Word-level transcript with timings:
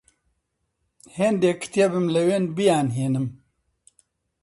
هێندێک 1.17 1.59
کێتبم 1.73 2.05
لەوێن 2.15 2.43
بیانهێنم 2.55 3.27